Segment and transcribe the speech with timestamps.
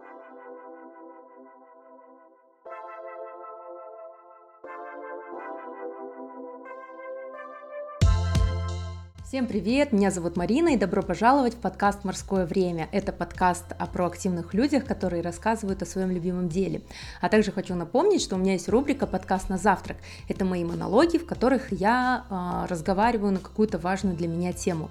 [0.00, 0.20] Thank
[7.06, 7.11] you.
[9.24, 12.88] Всем привет, меня зовут Марина и добро пожаловать в подкаст «Морское время».
[12.92, 16.82] Это подкаст о проактивных людях, которые рассказывают о своем любимом деле.
[17.20, 19.96] А также хочу напомнить, что у меня есть рубрика «Подкаст на завтрак».
[20.28, 24.90] Это мои монологи, в которых я э, разговариваю на какую-то важную для меня тему.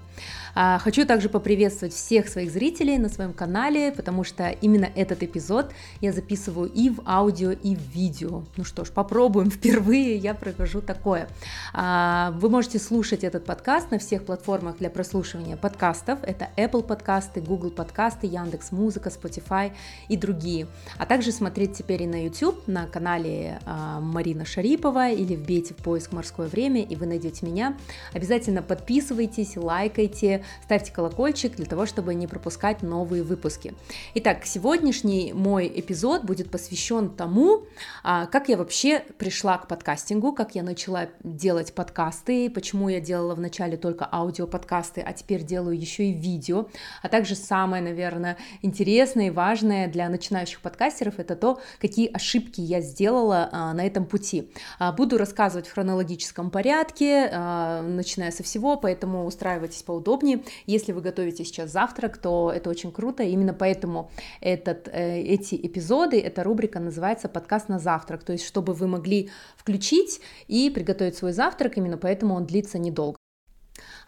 [0.54, 5.72] А, хочу также поприветствовать всех своих зрителей на своем канале, потому что именно этот эпизод
[6.00, 8.42] я записываю и в аудио, и в видео.
[8.56, 9.50] Ну что ж, попробуем.
[9.52, 11.28] Впервые я прохожу такое.
[11.72, 16.20] А, вы можете слушать этот подкаст на всех платформах для прослушивания подкастов.
[16.22, 19.72] Это Apple подкасты, Google подкасты, Яндекс Музыка, Spotify
[20.08, 20.66] и другие.
[20.98, 25.78] А также смотреть теперь и на YouTube на канале э, Марина Шарипова или вбейте в
[25.78, 27.76] поиск «Морское время» и вы найдете меня.
[28.12, 33.74] Обязательно подписывайтесь, лайкайте, ставьте колокольчик для того, чтобы не пропускать новые выпуски.
[34.14, 37.64] Итак, сегодняшний мой эпизод будет посвящен тому,
[38.04, 43.34] э, как я вообще пришла к подкастингу, как я начала делать подкасты, почему я делала
[43.34, 46.66] вначале только аудиоподкасты, а теперь делаю еще и видео.
[47.02, 52.80] А также самое, наверное, интересное и важное для начинающих подкастеров это то, какие ошибки я
[52.80, 54.50] сделала а, на этом пути.
[54.78, 60.42] А, буду рассказывать в хронологическом порядке, а, начиная со всего, поэтому устраивайтесь поудобнее.
[60.66, 63.22] Если вы готовите сейчас завтрак, то это очень круто.
[63.22, 64.10] Именно поэтому
[64.40, 69.30] этот, э, эти эпизоды, эта рубрика называется «Подкаст на завтрак», то есть чтобы вы могли
[69.56, 73.21] включить и приготовить свой завтрак, именно поэтому он длится недолго.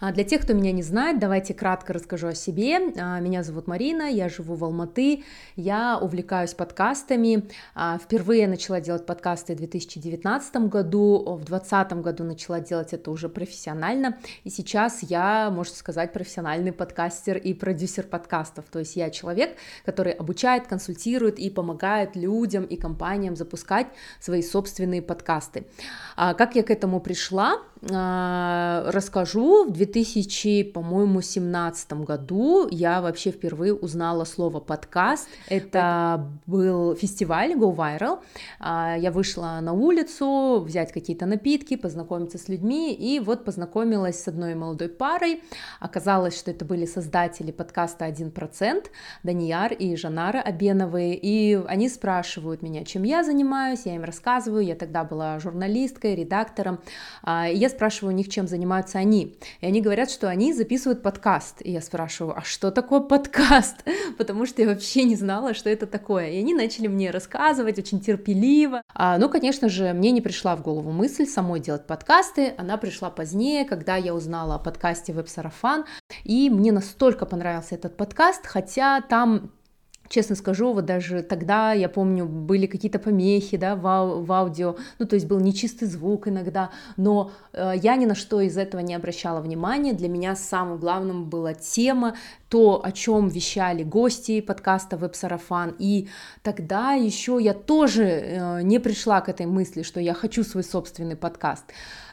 [0.01, 2.93] А для тех, кто меня не знает, давайте кратко расскажу о себе.
[2.97, 5.25] А, меня зовут Марина, я живу в Алматы,
[5.57, 7.49] я увлекаюсь подкастами.
[7.75, 13.29] А, впервые начала делать подкасты в 2019 году, в 2020 году начала делать это уже
[13.29, 18.65] профессионально, и сейчас я, можно сказать, профессиональный подкастер и продюсер подкастов.
[18.71, 23.87] То есть я человек, который обучает, консультирует и помогает людям и компаниям запускать
[24.21, 25.67] свои собственные подкасты.
[26.17, 27.59] Как я к этому пришла?
[27.87, 29.67] Расскажу.
[29.67, 35.29] В 2000, по-моему, 17 году я вообще впервые узнала слово подкаст.
[35.51, 38.21] Это был фестиваль Go Viral.
[38.59, 44.29] А, я вышла на улицу взять какие-то напитки, познакомиться с людьми, и вот познакомилась с
[44.29, 45.43] одной молодой парой.
[45.79, 48.87] Оказалось, что это были создатели подкаста «1%»,
[49.23, 54.75] Данияр и Жанара Абеновы, и они спрашивают меня, чем я занимаюсь, я им рассказываю, я
[54.75, 56.81] тогда была журналисткой, редактором,
[57.23, 59.37] а, я спрашиваю у них, чем занимаются они.
[59.61, 61.59] И они говорят, что они записывают подкаст.
[61.61, 63.85] И я спрашиваю, а что такое подкаст?
[64.19, 66.31] Потому что я вообще не знала, что это такое.
[66.31, 68.83] И они начали мне рассказывать очень терпеливо.
[68.95, 72.55] А, ну, конечно же, мне не пришла в голову мысль самой делать подкасты.
[72.57, 75.85] Она пришла позднее, когда я узнала о подкасте Веб-Сарафан.
[76.25, 79.51] И мне настолько понравился этот подкаст, хотя там
[80.09, 83.81] Честно скажу, вот даже тогда, я помню, были какие-то помехи, да, в,
[84.25, 88.43] в аудио, ну, то есть был нечистый звук иногда, но э, я ни на что
[88.43, 89.95] из этого не обращала внимания.
[89.95, 92.17] Для меня самым главным была тема,
[92.51, 96.09] то, о чем вещали гости подкаста Веб-Сарафан, и
[96.43, 101.17] тогда еще я тоже э, не пришла к этой мысли, что я хочу свой собственный
[101.17, 101.65] подкаст.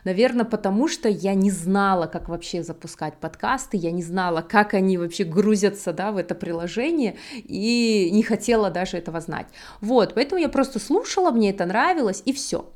[0.04, 4.98] Наверное, потому что я не знала, как вообще запускать подкасты, я не знала, как они
[4.98, 9.48] вообще грузятся да, в это приложение, и не хотела даже этого знать.
[9.80, 12.70] Вот, поэтому я просто слушала, мне это нравилось, и все.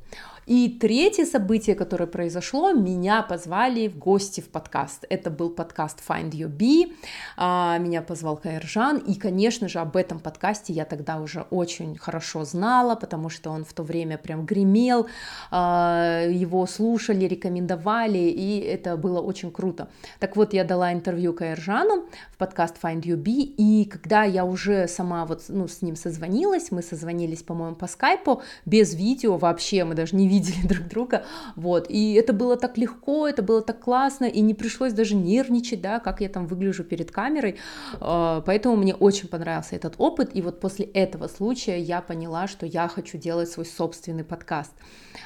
[0.46, 5.04] И третье событие, которое произошло, меня позвали в гости в подкаст.
[5.08, 6.92] Это был подкаст Find Your Bee,
[7.36, 12.44] а, меня позвал Каиржан, и, конечно же, об этом подкасте я тогда уже очень хорошо
[12.44, 15.08] знала, потому что он в то время прям гремел,
[15.50, 19.88] а, его слушали, рекомендовали, и это было очень круто.
[20.20, 24.86] Так вот, я дала интервью Каиржану в подкаст Find Your Bee, и когда я уже
[24.86, 29.96] сама вот ну, с ним созвонилась, мы созвонились, по-моему, по скайпу, без видео вообще, мы
[29.96, 31.24] даже не видели друг друга,
[31.56, 35.80] вот, и это было так легко, это было так классно, и не пришлось даже нервничать,
[35.80, 37.56] да, как я там выгляжу перед камерой,
[38.00, 42.66] а, поэтому мне очень понравился этот опыт, и вот после этого случая я поняла, что
[42.66, 44.72] я хочу делать свой собственный подкаст.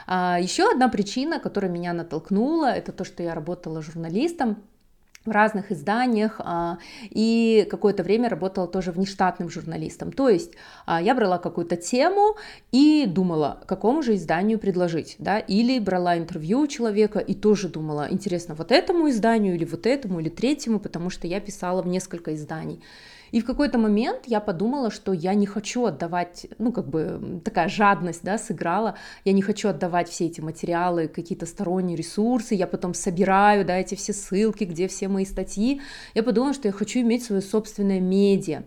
[0.07, 4.57] А, Еще одна причина, которая меня натолкнула, это то, что я работала журналистом,
[5.27, 6.79] в разных изданиях а,
[7.11, 10.13] и какое-то время работала тоже внештатным журналистом.
[10.13, 10.53] То есть
[10.87, 12.37] а, я брала какую-то тему
[12.73, 18.09] и думала, какому же изданию предложить, да, или брала интервью у человека и тоже думала,
[18.11, 22.35] интересно, вот этому изданию или вот этому или третьему, потому что я писала в несколько
[22.35, 22.83] изданий.
[23.33, 27.69] И в какой-то момент я подумала, что я не хочу отдавать, ну, как бы такая
[27.69, 32.95] жадность, да, сыграла, я не хочу отдавать все эти материалы, какие-то сторонние ресурсы, я потом
[32.95, 35.81] собираю, да, эти все ссылки, где все мои статьи.
[36.15, 38.63] Я подумала, что я хочу иметь свое собственное медиа.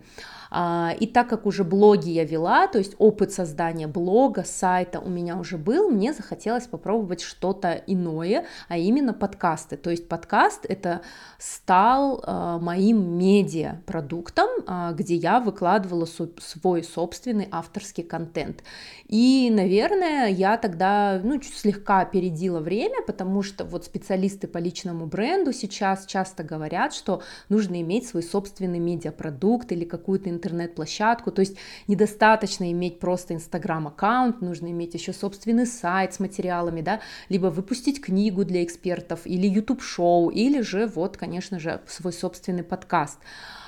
[0.55, 5.09] А, и так как уже блоги я вела, то есть опыт создания блога, сайта у
[5.09, 9.77] меня уже был, мне захотелось попробовать что-то иное, а именно подкасты.
[9.77, 11.01] То есть подкаст это
[11.39, 18.63] стал а, моим медиа-продуктом, а, где я выкладывала свой собственный авторский контент.
[19.07, 25.51] И, наверное, я тогда ну, слегка опередила время, потому что вот специалисты по личному бренду
[25.51, 31.57] сейчас часто говорят, что нужно иметь свой собственный медиапродукт или какую-то интернет-площадку, то есть
[31.87, 36.99] недостаточно иметь просто инстаграм-аккаунт, нужно иметь еще собственный сайт с материалами, да,
[37.29, 43.19] либо выпустить книгу для экспертов или YouTube-шоу, или же вот, конечно же, свой собственный подкаст.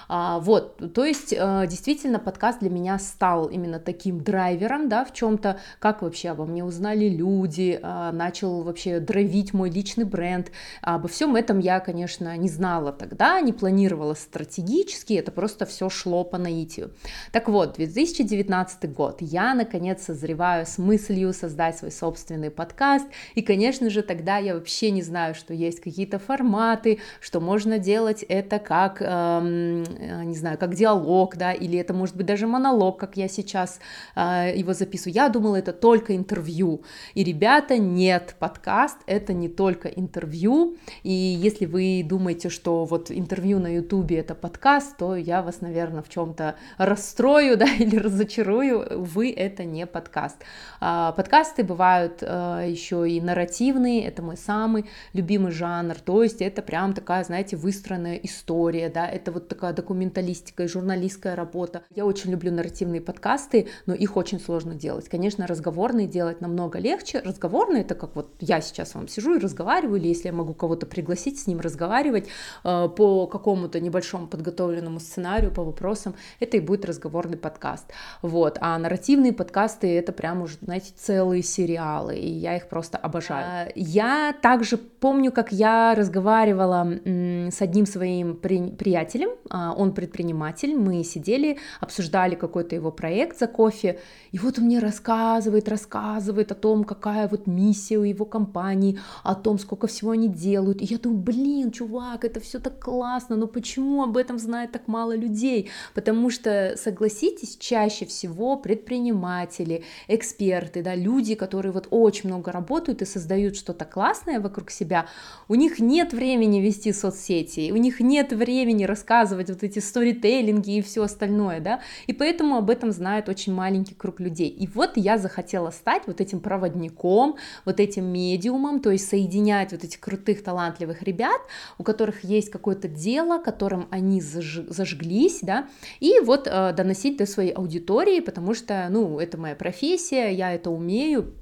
[0.07, 5.13] А, вот, то есть э, действительно подкаст для меня стал именно таким драйвером, да, в
[5.13, 10.51] чем-то, как вообще обо мне узнали люди, а, начал вообще дровить мой личный бренд.
[10.81, 16.23] Обо всем этом я, конечно, не знала тогда, не планировала стратегически, это просто все шло
[16.23, 16.91] по наитию.
[17.31, 23.89] Так вот, 2019 год, я наконец созреваю с мыслью создать свой собственный подкаст, и, конечно
[23.89, 29.01] же, тогда я вообще не знаю, что есть какие-то форматы, что можно делать это как
[29.01, 33.79] эм, не знаю, как диалог, да, или это может быть даже монолог, как я сейчас
[34.15, 35.15] э, его записываю.
[35.15, 36.83] Я думала, это только интервью.
[37.13, 40.77] И, ребята, нет, подкаст— это не только интервью.
[41.03, 46.01] И если вы думаете, что вот интервью на ютубе— это подкаст, то я вас, наверное,
[46.01, 49.03] в чем то расстрою, да, или разочарую.
[49.03, 50.37] Вы— это не подкаст.
[50.79, 56.61] А, подкасты бывают э, еще и нарративные, это мой самый любимый жанр, то есть это
[56.61, 61.83] прям такая, знаете, выстроенная история, да, это вот такая документалистика и журналистская работа.
[61.95, 65.09] Я очень люблю нарративные подкасты, но их очень сложно делать.
[65.09, 67.21] Конечно, разговорные делать намного легче.
[67.23, 70.87] Разговорные это как вот я сейчас вам сижу и разговариваю, или если я могу кого-то
[70.87, 72.27] пригласить с ним разговаривать
[72.63, 77.85] э, по какому-то небольшому подготовленному сценарию, по вопросам, это и будет разговорный подкаст.
[78.23, 78.57] Вот.
[78.61, 83.45] А нарративные подкасты это прям уже, знаете, целые сериалы, и я их просто обожаю.
[83.45, 90.75] А, я также помню, как я разговаривала с одним своим при приятелем, а, он предприниматель,
[90.75, 93.99] мы сидели, обсуждали какой-то его проект за кофе,
[94.31, 99.35] и вот он мне рассказывает, рассказывает о том, какая вот миссия у его компании, о
[99.35, 103.47] том, сколько всего они делают, и я думаю, блин, чувак, это все так классно, но
[103.47, 105.69] почему об этом знает так мало людей?
[105.93, 113.05] Потому что, согласитесь, чаще всего предприниматели, эксперты, да, люди, которые вот очень много работают и
[113.05, 115.07] создают что-то классное вокруг себя,
[115.47, 120.81] у них нет времени вести соцсети, у них нет времени рассказывать вот эти сторителлинги и
[120.81, 124.49] все остальное, да, и поэтому об этом знает очень маленький круг людей.
[124.49, 127.35] И вот я захотела стать вот этим проводником,
[127.65, 131.41] вот этим медиумом, то есть соединять вот этих крутых, талантливых ребят,
[131.77, 134.61] у которых есть какое-то дело, которым они заж...
[134.67, 135.67] зажглись, да,
[135.99, 140.69] и вот э, доносить до своей аудитории, потому что, ну, это моя профессия, я это
[140.69, 141.33] умею,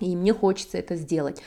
[0.00, 1.42] и мне хочется это сделать.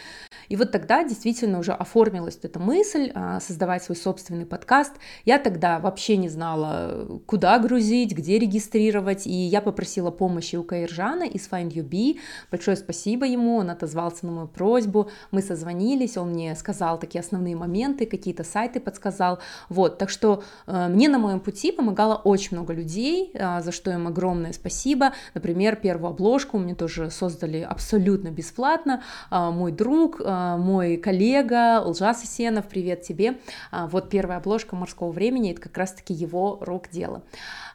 [0.52, 4.92] И вот тогда действительно уже оформилась эта мысль а, создавать свой собственный подкаст.
[5.24, 11.24] Я тогда вообще не знала, куда грузить, где регистрировать, и я попросила помощи у Каиржана
[11.24, 12.20] из Find You.
[12.52, 17.56] Большое спасибо ему, он отозвался на мою просьбу, мы созвонились, он мне сказал такие основные
[17.56, 19.40] моменты, какие-то сайты подсказал.
[19.70, 23.90] Вот, так что э, мне на моем пути помогало очень много людей, э, за что
[23.90, 25.14] им огромное спасибо.
[25.34, 29.02] Например, первую обложку мне тоже создали абсолютно бесплатно.
[29.32, 33.40] Э, мой друг, а, мой коллега Лжас Исенов, привет тебе.
[33.72, 37.24] А, вот первая обложка «Морского времени»— это как раз-таки его рук дело.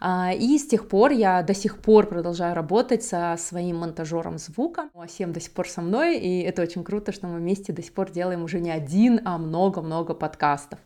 [0.00, 4.88] А, и с тех пор я до сих пор продолжаю работать со своим монтажером звука.
[4.94, 7.92] Асем до сих пор со мной, и это очень круто, что мы вместе до сих
[7.92, 10.78] пор делаем уже не один, а много-много подкастов.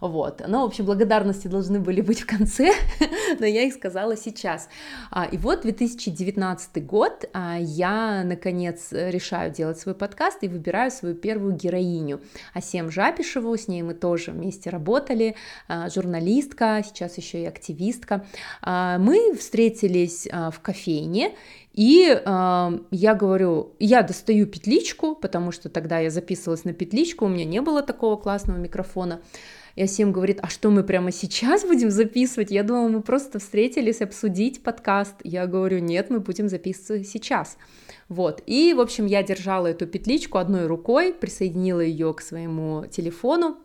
[0.00, 0.42] Вот.
[0.46, 2.72] Ну, в общем, благодарности должны были быть в конце,
[3.38, 4.68] но я их сказала сейчас.
[5.10, 11.14] А, и вот 2019 год, а, я, наконец, решаю делать свой подкаст и выбираю свою
[11.14, 12.20] первую героиню,
[12.54, 15.36] Асем Жапишеву, с ней мы тоже вместе работали,
[15.68, 18.24] а, журналистка, сейчас еще и активистка.
[18.62, 21.34] Мы встретились в кофейне,
[21.72, 27.28] и э, я говорю, я достаю петличку, потому что тогда я записывалась на петличку, у
[27.28, 29.20] меня не было такого классного микрофона.
[29.76, 32.50] И Асим говорит, а что мы прямо сейчас будем записывать?
[32.50, 35.14] Я думала, мы просто встретились обсудить подкаст.
[35.24, 37.56] Я говорю, нет, мы будем записывать сейчас.
[38.08, 43.58] Вот, и, в общем, я держала эту петличку одной рукой, присоединила ее к своему телефону,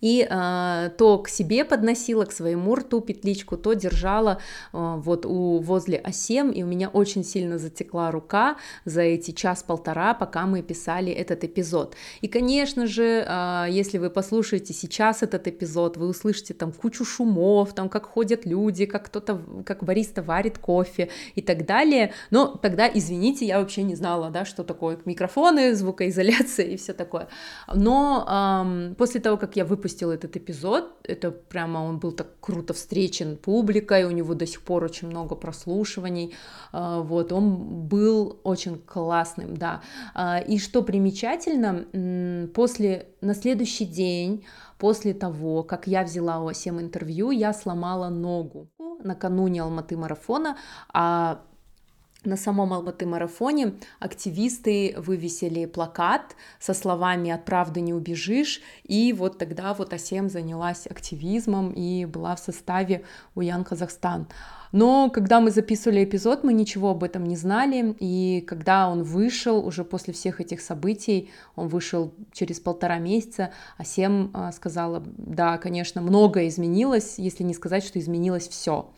[0.00, 4.38] и э, то к себе подносила, к своему рту петличку, то держала
[4.72, 10.14] э, вот у, возле осем, и у меня очень сильно затекла рука за эти час-полтора,
[10.14, 11.94] пока мы писали этот эпизод.
[12.20, 17.72] И, конечно же, э, если вы послушаете сейчас этот эпизод, вы услышите там кучу шумов,
[17.72, 22.90] там как ходят люди, как кто-то, как бариста варит кофе и так далее, но тогда,
[22.92, 27.28] извините, я вообще не знала, да, что такое микрофоны, звукоизоляция и все такое.
[27.72, 32.74] Но э, после того, как я выпустил этот эпизод, это прямо он был так круто
[32.74, 36.34] встречен публикой, у него до сих пор очень много прослушиваний,
[36.72, 39.80] а, вот, он был очень классным, да.
[40.14, 44.44] А, и что примечательно, после, на следующий день,
[44.78, 48.68] после того, как я взяла у Асем интервью, я сломала ногу.
[49.04, 50.56] Накануне Алматы марафона,
[50.92, 51.40] а
[52.24, 59.74] на самом Алматы-марафоне активисты вывесили плакат со словами «От правды не убежишь», и вот тогда
[59.74, 64.26] вот Асем занялась активизмом и была в составе Уян Казахстан.
[64.72, 69.64] Но когда мы записывали эпизод, мы ничего об этом не знали, и когда он вышел,
[69.64, 76.00] уже после всех этих событий, он вышел через полтора месяца, Асем а, сказала, да, конечно,
[76.00, 78.90] многое изменилось, если не сказать, что изменилось все.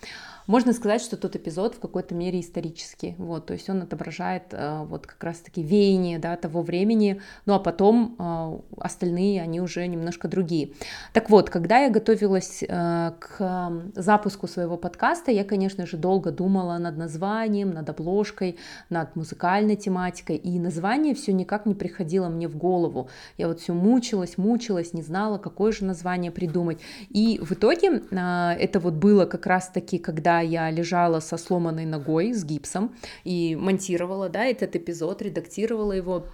[0.46, 4.84] Можно сказать, что тот эпизод в какой-то мере исторический, вот, то есть он отображает э,
[4.84, 10.28] вот как раз-таки веяние, да, того времени, ну а потом э, остальные, они уже немножко
[10.28, 10.72] другие.
[11.14, 16.76] Так вот, когда я готовилась э, к запуску своего подкаста, я, конечно же, долго думала
[16.76, 18.58] над названием, над обложкой,
[18.90, 23.08] над музыкальной тематикой, и название все никак не приходило мне в голову.
[23.38, 26.80] Я вот все мучилась, мучилась, не знала, какое же название придумать.
[27.08, 32.44] И в итоге это вот было как раз-таки, когда я лежала со сломанной ногой, с
[32.44, 36.26] гипсом, и монтировала, да, этот эпизод, редактировала его.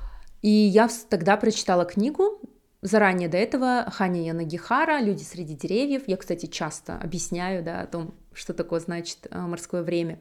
[0.43, 2.41] И я тогда прочитала книгу,
[2.83, 6.03] заранее до этого Ханя Янагихара «Люди среди деревьев».
[6.07, 10.19] Я, кстати, часто объясняю, да, о том, что такое значит э, морское время.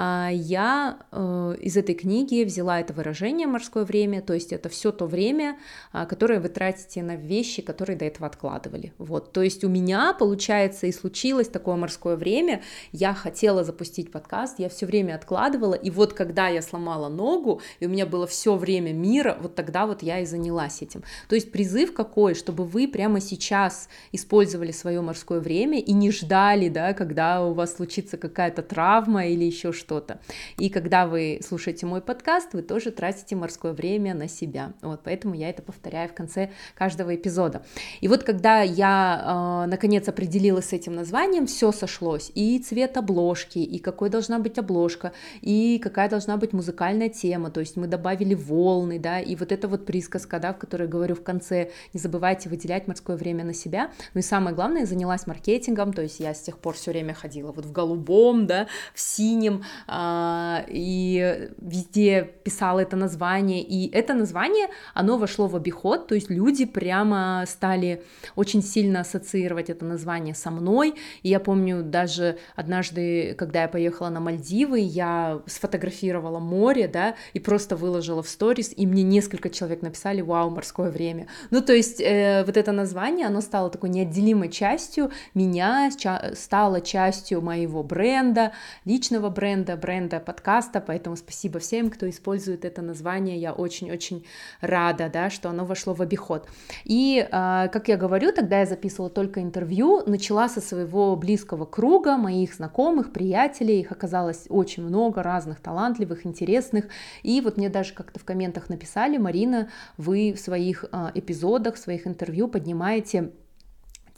[0.00, 4.92] А, я э, из этой книги взяла это выражение «морское время», то есть это все
[4.92, 5.58] то время,
[5.90, 8.92] а, которое вы тратите на вещи, которые до этого откладывали.
[8.98, 12.62] Вот, то есть у меня, получается, и случилось такое морское время,
[12.92, 17.86] я хотела запустить подкаст, я все время откладывала, и вот когда я сломала ногу, и
[17.86, 21.02] у меня было все время мира, вот тогда вот я и занялась этим.
[21.28, 26.68] То есть призыв какой, чтобы вы прямо сейчас использовали свое морское время и не ждали,
[26.68, 30.20] да, когда у вас случится какая-то травма или еще что-то.
[30.58, 34.74] И когда вы слушаете мой подкаст, вы тоже тратите морское время на себя.
[34.82, 37.62] Вот, поэтому я это повторяю в конце каждого эпизода.
[38.02, 42.30] И вот когда я э, наконец определилась с этим названием, все сошлось.
[42.34, 47.50] И цвет обложки, и какой должна быть обложка, и какая должна быть музыкальная тема.
[47.50, 51.14] То есть мы добавили волны, да, и вот эта вот присказка, да, в которой говорю
[51.14, 53.90] в конце, не забывайте выделять морское время на себя.
[54.12, 57.14] Ну и самое главное, я занялась маркетингом, то есть я с тех пор все время
[57.14, 64.68] ходила вот в голубом, да, в синем, и везде писала это название, и это название,
[64.94, 68.02] оно вошло в обиход, то есть люди прямо стали
[68.36, 74.08] очень сильно ассоциировать это название со мной, и я помню даже однажды, когда я поехала
[74.08, 79.82] на Мальдивы, я сфотографировала море, да, и просто выложила в сторис, и мне несколько человек
[79.82, 81.26] написали «Вау, морское время».
[81.50, 85.90] Ну, то есть э, вот это название, оно стало такой неотделимой частью меня,
[86.34, 88.52] стало частью моего бренда,
[88.84, 94.24] личного бренда, бренда, бренда подкаста, поэтому спасибо всем, кто использует это название, я очень-очень
[94.60, 96.48] рада, да, что оно вошло в обиход.
[96.84, 102.16] И, а, как я говорю, тогда я записывала только интервью, начала со своего близкого круга,
[102.16, 106.86] моих знакомых, приятелей, их оказалось очень много, разных, талантливых, интересных,
[107.22, 111.78] и вот мне даже как-то в комментах написали, Марина, вы в своих а, эпизодах, в
[111.78, 113.32] своих интервью поднимаете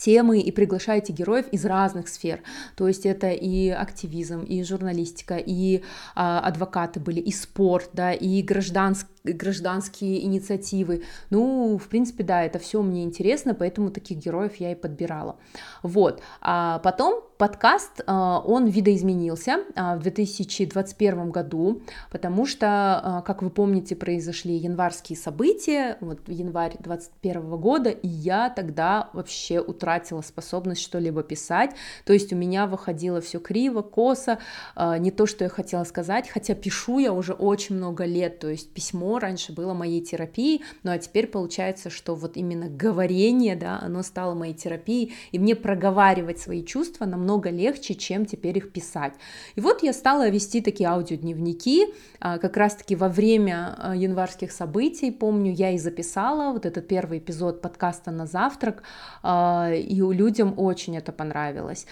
[0.01, 2.41] темы и приглашаете героев из разных сфер.
[2.75, 5.83] То есть это и активизм, и журналистика, и
[6.15, 11.05] а, адвокаты были, и спорт, да, и гражданск, гражданские инициативы.
[11.31, 15.37] Ну, в принципе, да, это все мне интересно, поэтому таких героев я и подбирала.
[15.83, 16.23] Вот.
[16.41, 21.81] А потом подкаст, а, он видоизменился а, в 2021 году,
[22.13, 22.67] потому что,
[23.03, 29.59] а, как вы помните, произошли январские события, вот январь 2021 года, и я тогда вообще
[29.59, 31.71] утратила способность что-либо писать,
[32.05, 34.39] то есть у меня выходило все криво, косо,
[34.77, 38.71] не то, что я хотела сказать, хотя пишу я уже очень много лет, то есть
[38.75, 44.03] письмо раньше было моей терапией, ну а теперь получается, что вот именно говорение, да, оно
[44.03, 49.15] стало моей терапией, и мне проговаривать свои чувства намного легче, чем теперь их писать.
[49.55, 51.87] И вот я стала вести такие аудиодневники,
[52.21, 57.19] а, как раз-таки во время а, январских событий, помню, я и записала вот этот первый
[57.19, 58.83] эпизод подкаста на завтрак,
[59.23, 61.87] а, и людям очень это понравилось.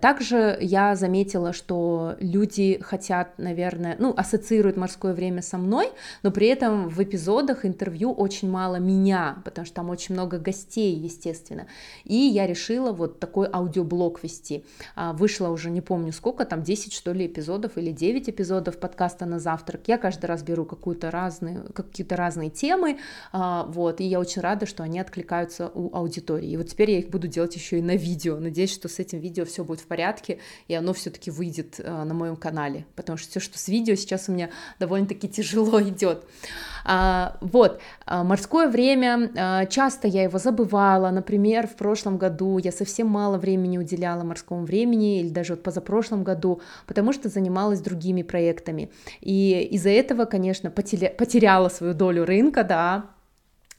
[0.00, 5.90] Также я заметила, что люди хотят, наверное, ну, ассоциируют морское время со мной,
[6.22, 10.94] но при этом в эпизодах интервью очень мало меня, потому что там очень много гостей,
[10.94, 11.66] естественно.
[12.04, 14.64] И я решила вот такой аудиоблог вести.
[14.96, 19.38] Вышло уже, не помню сколько, там 10, что ли, эпизодов или 9 эпизодов подкаста на
[19.38, 19.82] завтрак.
[19.86, 22.98] Я каждый раз беру какую-то разную, какие-то разные темы,
[23.32, 26.50] а, вот, и я очень рада, что они откликаются у аудитории.
[26.50, 28.38] И вот теперь я их буду делать еще и на видео.
[28.38, 30.38] Надеюсь, что с этим видео все будет в порядке,
[30.68, 34.28] и оно все-таки выйдет а, на моем канале, потому что все, что с видео сейчас
[34.28, 36.24] у меня довольно-таки тяжело идет.
[36.84, 43.38] А, вот, морское время, часто я его забывала, например, в прошлом году я совсем мало
[43.38, 48.90] времени уделяла морскому времени, или даже вот позапрошлом году, потому что занималась другими проектами.
[49.20, 53.10] И из-за этого, конечно, потеряла свою долю рынка, да,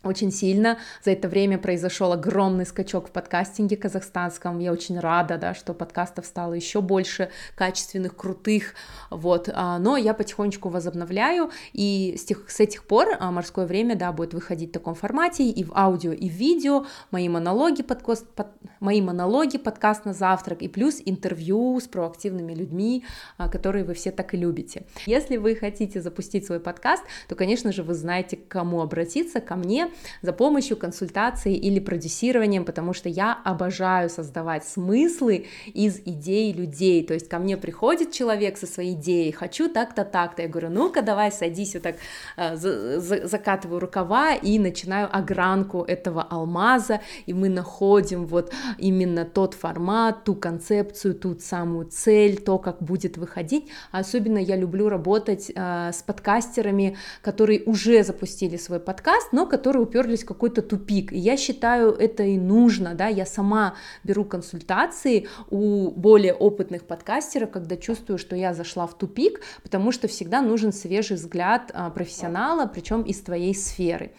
[0.02, 0.78] очень сильно.
[1.04, 4.60] За это время произошел огромный скачок в подкастинге казахстанском.
[4.60, 8.76] Я очень рада, да, что подкастов стало еще больше, качественных, крутых,
[9.10, 9.50] вот.
[9.54, 14.14] А, но я потихонечку возобновляю, и с, тех, с этих пор а, «Морское время», да,
[14.14, 18.48] будет выходить в таком формате и в аудио, и в видео, мои монологи, подкаст, под,
[18.80, 23.04] мои монологи, подкаст на завтрак, и плюс интервью с проактивными людьми,
[23.38, 24.86] а, которые вы все так и любите.
[25.06, 29.58] Если вы хотите запустить свой подкаст, то, конечно же, вы знаете, к кому обратиться, ко
[29.58, 29.89] мне,
[30.22, 37.06] за помощью, консультацией или продюсированием, потому что я обожаю создавать смыслы из идей людей.
[37.06, 40.42] То есть ко мне приходит человек со своей идеей, хочу так-то, так-то.
[40.42, 41.96] Я говорю, ну-ка, давай садись, вот так
[42.38, 50.24] э, закатываю рукава и начинаю огранку этого алмаза, и мы находим вот именно тот формат,
[50.24, 53.70] ту концепцию, ту самую цель, то, как будет выходить.
[53.92, 59.84] особенно я люблю работать э, с подкастерами, которые уже запустили свой подкаст, но которые которые
[59.84, 61.14] уперлись в какой-то тупик.
[61.14, 67.52] И я считаю, это и нужно, да, я сама беру консультации у более опытных подкастеров,
[67.52, 72.68] когда чувствую, что я зашла в тупик, потому что всегда нужен свежий взгляд а, профессионала,
[72.68, 74.12] причем из твоей сферы.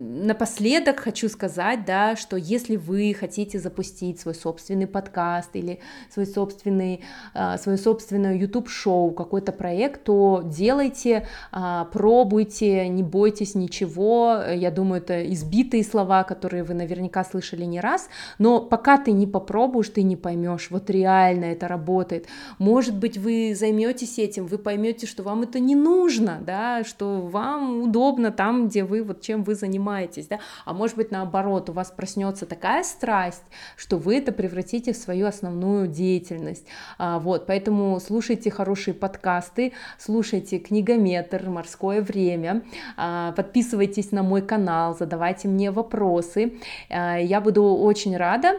[0.00, 5.78] Напоследок хочу сказать, да, что если вы хотите запустить свой собственный подкаст или
[6.12, 14.40] свой собственный, а, свое собственное YouTube-шоу, какой-то проект, то делайте, а, пробуйте, не бойтесь ничего.
[14.52, 18.08] Я думаю, это избитые слова, которые вы наверняка слышали не раз,
[18.40, 22.26] но пока ты не попробуешь, ты не поймешь, вот реально это работает.
[22.58, 27.82] Может быть, вы займетесь этим, вы поймете, что вам это не нужно, да, что вам
[27.82, 31.72] удобно там, где вы, вот чем вы занимаетесь занимаетесь, да, а может быть наоборот, у
[31.72, 33.42] вас проснется такая страсть,
[33.76, 36.66] что вы это превратите в свою основную деятельность,
[36.98, 42.62] а, вот, поэтому слушайте хорошие подкасты, слушайте книгометр, морское время,
[42.96, 46.54] а, подписывайтесь на мой канал, задавайте мне вопросы,
[46.90, 48.58] а, я буду очень рада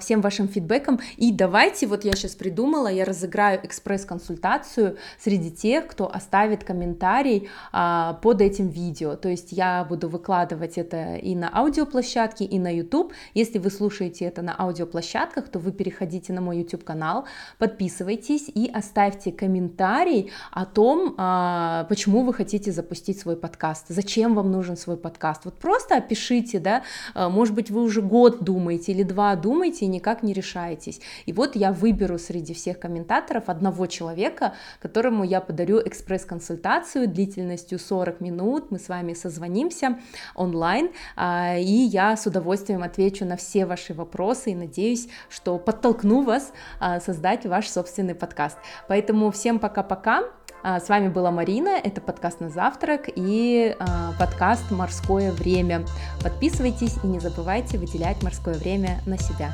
[0.00, 1.00] всем вашим фидбэком.
[1.16, 8.14] И давайте, вот я сейчас придумала, я разыграю экспресс-консультацию среди тех, кто оставит комментарий а,
[8.22, 9.16] под этим видео.
[9.16, 13.12] То есть я буду выкладывать это и на аудиоплощадке, и на YouTube.
[13.34, 17.24] Если вы слушаете это на аудиоплощадках, то вы переходите на мой YouTube канал,
[17.58, 24.50] подписывайтесь и оставьте комментарий о том, а, почему вы хотите запустить свой подкаст, зачем вам
[24.50, 25.44] нужен свой подкаст.
[25.44, 26.82] Вот просто опишите, да,
[27.14, 31.00] а, может быть, вы уже год думаете или два думаете, думаете и никак не решаетесь.
[31.26, 38.20] И вот я выберу среди всех комментаторов одного человека, которому я подарю экспресс-консультацию длительностью 40
[38.20, 38.70] минут.
[38.70, 39.98] Мы с вами созвонимся
[40.34, 46.22] онлайн, а, и я с удовольствием отвечу на все ваши вопросы и надеюсь, что подтолкну
[46.22, 48.58] вас а, создать ваш собственный подкаст.
[48.88, 50.24] Поэтому всем пока-пока.
[50.62, 53.84] А, с вами была Марина, это подкаст на завтрак и э,
[54.18, 55.84] подкаст «Морское время».
[56.22, 59.52] Подписывайтесь и не забывайте выделять морское время на себя.